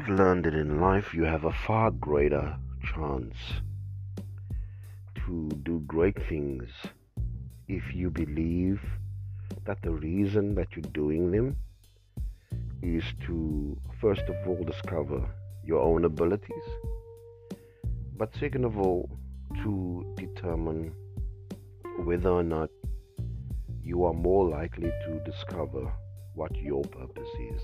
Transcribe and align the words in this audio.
I've 0.00 0.08
learned 0.08 0.46
that 0.46 0.54
in 0.54 0.80
life 0.80 1.12
you 1.12 1.24
have 1.24 1.44
a 1.44 1.52
far 1.52 1.90
greater 1.90 2.56
chance 2.82 3.36
to 5.26 5.50
do 5.62 5.80
great 5.86 6.16
things 6.26 6.70
if 7.68 7.94
you 7.94 8.08
believe 8.08 8.80
that 9.66 9.82
the 9.82 9.90
reason 9.90 10.54
that 10.54 10.68
you're 10.74 10.90
doing 10.94 11.30
them 11.30 11.54
is 12.80 13.04
to 13.26 13.78
first 14.00 14.22
of 14.22 14.36
all 14.48 14.64
discover 14.64 15.20
your 15.64 15.82
own 15.82 16.06
abilities, 16.06 16.68
but 18.16 18.34
second 18.36 18.64
of 18.64 18.78
all, 18.78 19.06
to 19.62 20.14
determine 20.16 20.94
whether 22.04 22.30
or 22.30 22.42
not 22.42 22.70
you 23.82 24.04
are 24.04 24.14
more 24.14 24.48
likely 24.48 24.90
to 25.04 25.20
discover 25.30 25.92
what 26.34 26.56
your 26.56 26.84
purpose 26.84 27.28
is. 27.54 27.60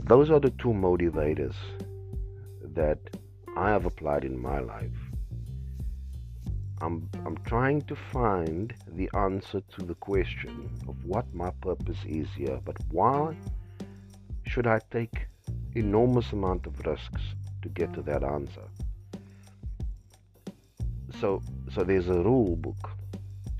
Those 0.00 0.30
are 0.30 0.40
the 0.40 0.50
two 0.50 0.68
motivators 0.68 1.54
that 2.74 2.98
I 3.56 3.70
have 3.70 3.86
applied 3.86 4.24
in 4.24 4.40
my 4.40 4.60
life. 4.60 4.92
I'm, 6.80 7.08
I'm 7.24 7.38
trying 7.38 7.82
to 7.82 7.96
find 7.96 8.74
the 8.88 9.10
answer 9.14 9.62
to 9.76 9.84
the 9.84 9.94
question 9.94 10.70
of 10.86 11.02
what 11.06 11.24
my 11.34 11.50
purpose 11.62 11.96
is 12.06 12.28
here, 12.36 12.60
but 12.64 12.76
why 12.90 13.34
should 14.44 14.66
I 14.66 14.80
take 14.90 15.26
enormous 15.74 16.32
amount 16.32 16.66
of 16.66 16.78
risks 16.86 17.22
to 17.62 17.68
get 17.70 17.94
to 17.94 18.02
that 18.02 18.22
answer? 18.22 18.68
So, 21.18 21.42
so 21.74 21.82
there's 21.82 22.08
a 22.08 22.22
rule 22.22 22.56
book 22.56 22.90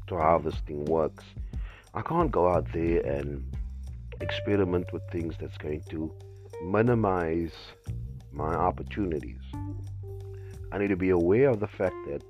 to 0.08 0.16
how 0.18 0.38
this 0.38 0.56
thing 0.66 0.84
works. 0.84 1.24
I 1.94 2.02
can't 2.02 2.30
go 2.30 2.48
out 2.48 2.70
there 2.74 3.00
and 3.00 3.55
experiment 4.20 4.92
with 4.92 5.02
things 5.10 5.34
that's 5.38 5.58
going 5.58 5.82
to 5.90 6.12
minimize 6.62 7.52
my 8.32 8.54
opportunities. 8.54 9.40
I 10.72 10.78
need 10.78 10.88
to 10.88 10.96
be 10.96 11.10
aware 11.10 11.50
of 11.50 11.60
the 11.60 11.66
fact 11.66 11.94
that 12.08 12.22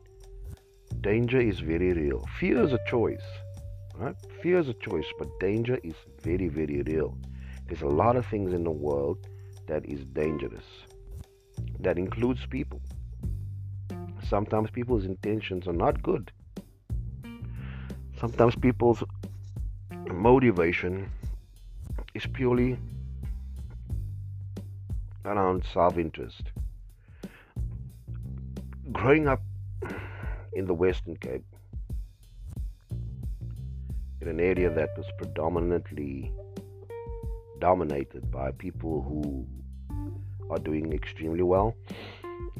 danger 1.00 1.40
is 1.40 1.60
very 1.60 1.92
real. 1.92 2.26
Fear 2.38 2.64
is 2.64 2.72
a 2.72 2.78
choice, 2.86 3.24
right? 3.96 4.14
Fear 4.42 4.58
is 4.58 4.68
a 4.68 4.74
choice, 4.74 5.06
but 5.18 5.28
danger 5.40 5.78
is 5.82 5.94
very, 6.22 6.48
very 6.48 6.82
real. 6.82 7.16
There's 7.66 7.82
a 7.82 7.88
lot 7.88 8.16
of 8.16 8.26
things 8.26 8.52
in 8.52 8.64
the 8.64 8.70
world 8.70 9.26
that 9.66 9.84
is 9.86 10.04
dangerous. 10.04 10.64
That 11.80 11.98
includes 11.98 12.46
people. 12.46 12.80
Sometimes 14.28 14.70
people's 14.70 15.04
intentions 15.04 15.66
are 15.66 15.72
not 15.72 16.02
good. 16.02 16.32
Sometimes 18.18 18.56
people's 18.56 19.02
motivation 20.12 21.10
is 22.16 22.24
purely 22.32 22.78
around 25.26 25.62
self 25.72 25.98
interest. 25.98 26.44
Growing 28.90 29.28
up 29.28 29.42
in 30.54 30.66
the 30.66 30.72
Western 30.72 31.16
Cape, 31.16 31.44
in 34.22 34.28
an 34.28 34.40
area 34.40 34.70
that 34.70 34.96
was 34.96 35.06
predominantly 35.18 36.32
dominated 37.58 38.30
by 38.30 38.50
people 38.52 39.02
who 39.02 39.46
are 40.48 40.58
doing 40.58 40.94
extremely 40.94 41.42
well 41.42 41.76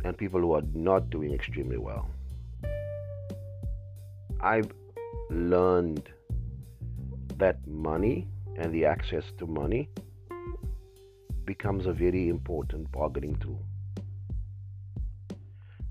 and 0.05 0.19
people 0.19 0.41
who 0.41 0.53
are 0.53 0.67
not 0.75 1.09
doing 1.09 1.33
extremely 1.33 1.79
well. 1.79 2.11
I've 4.41 4.71
learned 5.31 6.11
that 7.39 7.67
money 7.67 8.29
and 8.59 8.73
the 8.73 8.85
access 8.85 9.25
to 9.39 9.47
money 9.47 9.89
becomes 11.45 11.87
a 11.87 11.93
very 11.93 12.29
important 12.29 12.91
bargaining 12.91 13.37
tool. 13.37 13.63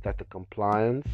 That 0.03 0.17
the 0.17 0.25
compliance 0.25 1.07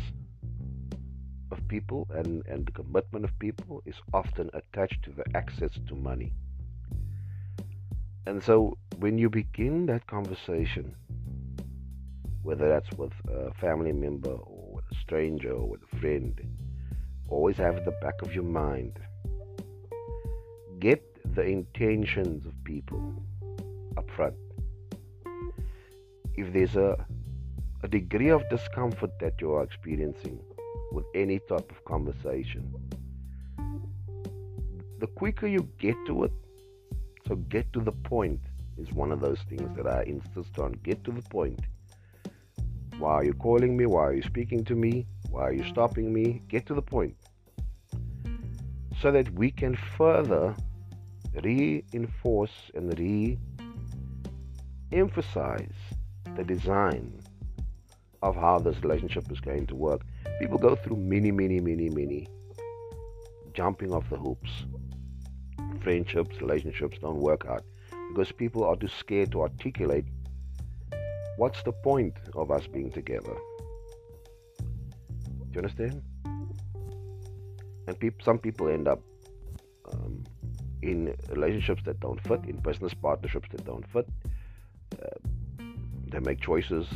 of 1.52 1.66
people 1.68 2.08
and, 2.12 2.46
and 2.48 2.66
the 2.66 2.72
commitment 2.72 3.26
of 3.26 3.38
people 3.40 3.84
is 3.86 3.96
often 4.14 4.50
attached 4.54 5.04
to 5.04 5.12
the 5.12 5.24
access 5.36 5.72
to 5.88 5.96
money. 5.96 6.34
And 8.26 8.44
so 8.44 8.78
when 9.00 9.18
you 9.18 9.30
begin 9.30 9.86
that 9.88 10.08
conversation, 10.08 10.96
whether 12.44 12.70
that's 12.70 12.92
with 12.98 13.14
a 13.30 13.54
family 13.56 13.92
member 13.92 14.32
or 14.32 14.76
with 14.76 14.86
a 14.92 14.96
stranger 14.96 15.52
or 15.52 15.68
with 15.68 15.82
a 15.92 15.96
friend, 15.98 16.40
always 17.28 17.58
have 17.58 17.78
at 17.78 17.86
the 17.86 17.92
back 18.02 18.22
of 18.22 18.34
your 18.34 18.44
mind 18.44 19.00
get 20.80 21.11
the 21.34 21.44
intentions 21.44 22.46
of 22.46 22.54
people 22.64 23.02
up 23.98 24.10
front. 24.12 24.36
If 26.36 26.52
there's 26.54 26.76
a, 26.76 27.06
a 27.84 27.88
degree 27.88 28.30
of 28.30 28.48
discomfort 28.50 29.12
that 29.20 29.40
you 29.40 29.54
are 29.54 29.64
experiencing 29.64 30.40
with 30.92 31.06
any 31.16 31.40
type 31.40 31.72
of 31.72 31.84
conversation, 31.86 32.74
the 35.00 35.08
quicker 35.08 35.48
you 35.48 35.68
get 35.80 35.96
to 36.08 36.26
it, 36.26 36.32
so 37.28 37.36
get 37.36 37.72
to 37.74 37.80
the 37.80 37.92
point 37.92 38.42
is 38.78 38.92
one 38.92 39.12
of 39.12 39.20
those 39.20 39.40
things 39.50 39.76
that 39.78 39.88
I 39.88 40.04
insist 40.04 40.60
on. 40.60 40.74
Get 40.84 41.04
to 41.06 41.12
the 41.12 41.22
point. 41.24 41.60
Why 42.98 43.14
are 43.14 43.24
you 43.24 43.34
calling 43.34 43.78
me? 43.78 43.86
Why 43.86 44.04
are 44.08 44.14
you 44.14 44.22
speaking 44.22 44.64
to 44.66 44.76
me? 44.76 45.08
Why 45.30 45.44
are 45.44 45.54
you 45.54 45.64
stopping 45.68 46.14
me? 46.14 46.42
Get 46.50 46.66
to 46.68 46.74
the 46.74 46.82
point. 46.82 47.16
So 49.02 49.12
that 49.12 49.32
we 49.34 49.50
can 49.50 49.76
further 49.98 50.56
reinforce 51.44 52.72
and 52.74 52.98
re 53.00 53.38
emphasize 54.92 55.74
the 56.36 56.44
design 56.44 57.22
of 58.22 58.36
how 58.36 58.60
this 58.60 58.82
relationship 58.84 59.32
is 59.32 59.40
going 59.40 59.66
to 59.68 59.76
work. 59.76 60.02
People 60.40 60.58
go 60.58 60.76
through 60.76 60.98
many, 60.98 61.32
many, 61.32 61.60
many, 61.60 61.90
many 61.90 62.28
jumping 63.54 63.94
off 63.94 64.10
the 64.10 64.18
hoops. 64.18 64.52
Friendships, 65.82 66.40
relationships 66.42 66.98
don't 67.02 67.18
work 67.18 67.46
out 67.48 67.64
because 68.10 68.32
people 68.32 68.64
are 68.64 68.76
too 68.76 68.88
scared 68.88 69.32
to 69.32 69.42
articulate 69.42 70.06
what's 71.38 71.64
the 71.64 71.72
point 71.72 72.14
of 72.36 72.52
us 72.52 72.68
being 72.68 72.92
together. 72.92 73.36
Do 74.60 74.66
you 75.54 75.58
understand? 75.58 76.02
And 77.88 78.00
pe- 78.00 78.12
some 78.24 78.38
people 78.38 78.70
end 78.70 78.88
up 78.88 79.02
in 80.82 81.16
relationships 81.30 81.82
that 81.86 82.00
don't 82.00 82.22
fit, 82.22 82.44
in 82.46 82.58
business 82.58 82.94
partnerships 82.94 83.48
that 83.52 83.66
don't 83.66 83.86
fit. 83.92 84.08
Uh, 85.02 85.06
they 86.08 86.20
make 86.20 86.42
choices 86.42 86.88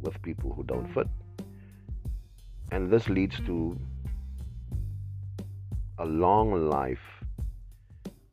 with 0.00 0.20
people 0.22 0.52
who 0.52 0.64
don't 0.64 0.92
fit. 0.94 1.06
And 2.70 2.90
this 2.90 3.08
leads 3.08 3.36
to 3.46 3.78
a 5.98 6.04
long 6.04 6.68
life 6.68 6.98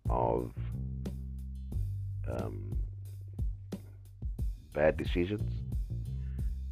of 0.10 0.52
um, 2.28 2.78
bad 4.74 4.98
decisions 4.98 5.52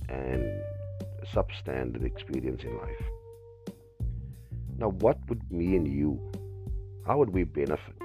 and 0.10 0.62
substandard 1.34 2.04
experience 2.04 2.64
in 2.64 2.78
life. 2.78 3.04
Now, 4.78 4.90
what 4.90 5.18
would 5.30 5.52
me 5.52 5.76
and 5.76 5.88
you, 5.88 6.20
how 7.06 7.18
would 7.18 7.30
we 7.30 7.44
benefit 7.44 8.03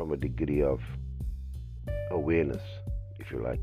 from 0.00 0.12
a 0.12 0.16
degree 0.16 0.62
of 0.62 0.80
awareness, 2.10 2.62
if 3.18 3.30
you 3.30 3.42
like, 3.42 3.60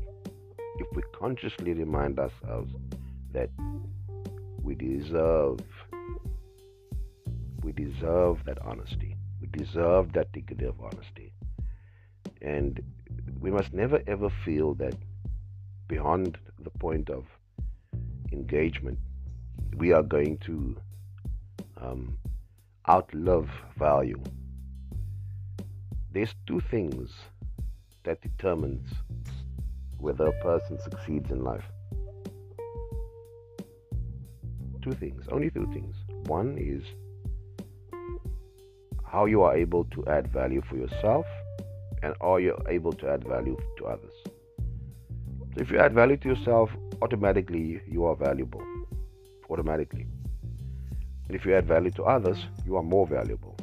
if 0.78 0.86
we 0.94 1.02
consciously 1.12 1.72
remind 1.72 2.16
ourselves 2.20 2.72
that 3.32 3.50
we 4.62 4.76
deserve 4.76 5.58
we 7.64 7.72
deserve 7.72 8.38
that 8.46 8.56
honesty 8.62 9.16
we 9.40 9.48
deserve 9.48 10.12
that 10.12 10.30
degree 10.30 10.68
of 10.68 10.80
honesty. 10.80 11.32
And 12.40 12.84
we 13.40 13.50
must 13.50 13.72
never 13.72 14.00
ever 14.06 14.30
feel 14.44 14.74
that 14.74 14.94
beyond 15.88 16.38
the 16.62 16.70
point 16.70 17.10
of 17.10 17.24
engagement 18.30 19.00
we 19.76 19.92
are 19.92 20.04
going 20.04 20.38
to 20.46 20.76
um, 21.78 22.16
outlive 22.88 23.50
value 23.76 24.22
there's 26.12 26.34
two 26.46 26.60
things 26.70 27.10
that 28.04 28.20
determines 28.22 28.88
whether 29.98 30.26
a 30.26 30.42
person 30.42 30.78
succeeds 30.80 31.30
in 31.30 31.42
life. 31.42 31.64
Two 34.82 34.92
things, 34.92 35.24
only 35.30 35.50
two 35.50 35.66
things. 35.72 35.94
One 36.26 36.56
is 36.58 36.82
how 39.04 39.26
you 39.26 39.42
are 39.42 39.56
able 39.56 39.84
to 39.84 40.06
add 40.06 40.28
value 40.32 40.62
for 40.68 40.76
yourself 40.76 41.26
and 42.02 42.14
are 42.20 42.40
you 42.40 42.56
able 42.68 42.92
to 42.92 43.08
add 43.08 43.26
value 43.26 43.56
to 43.78 43.86
others. 43.86 44.12
So 44.24 45.60
if 45.60 45.70
you 45.70 45.78
add 45.78 45.94
value 45.94 46.16
to 46.18 46.28
yourself, 46.28 46.70
automatically 47.02 47.80
you 47.88 48.04
are 48.04 48.14
valuable. 48.14 48.62
Automatically. 49.50 50.06
And 51.26 51.36
if 51.36 51.44
you 51.44 51.54
add 51.54 51.66
value 51.66 51.90
to 51.92 52.04
others, 52.04 52.38
you 52.64 52.76
are 52.76 52.82
more 52.82 53.06
valuable. 53.06 53.56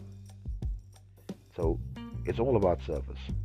So 1.55 1.79
it's 2.25 2.39
all 2.39 2.57
about 2.57 2.79
service. 2.85 3.44